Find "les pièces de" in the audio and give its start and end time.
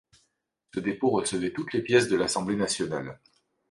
1.73-2.15